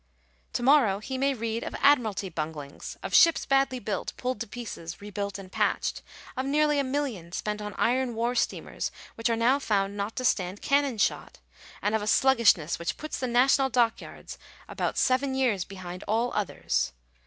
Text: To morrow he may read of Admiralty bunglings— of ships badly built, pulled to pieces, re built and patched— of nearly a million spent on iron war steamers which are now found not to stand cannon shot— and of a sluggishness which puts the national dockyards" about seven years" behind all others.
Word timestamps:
To 0.53 0.63
morrow 0.63 0.97
he 0.97 1.15
may 1.19 1.35
read 1.35 1.63
of 1.63 1.75
Admiralty 1.79 2.29
bunglings— 2.31 2.97
of 3.03 3.13
ships 3.13 3.45
badly 3.45 3.77
built, 3.77 4.13
pulled 4.17 4.39
to 4.41 4.47
pieces, 4.47 4.99
re 4.99 5.11
built 5.11 5.37
and 5.37 5.51
patched— 5.51 6.01
of 6.35 6.47
nearly 6.47 6.79
a 6.79 6.83
million 6.83 7.31
spent 7.33 7.61
on 7.61 7.75
iron 7.75 8.15
war 8.15 8.33
steamers 8.33 8.89
which 9.13 9.29
are 9.29 9.35
now 9.35 9.59
found 9.59 9.95
not 9.95 10.15
to 10.15 10.25
stand 10.25 10.59
cannon 10.63 10.97
shot— 10.97 11.37
and 11.83 11.93
of 11.93 12.01
a 12.01 12.07
sluggishness 12.07 12.79
which 12.79 12.97
puts 12.97 13.19
the 13.19 13.27
national 13.27 13.69
dockyards" 13.69 14.39
about 14.67 14.97
seven 14.97 15.35
years" 15.35 15.63
behind 15.65 16.03
all 16.07 16.33
others. 16.33 16.93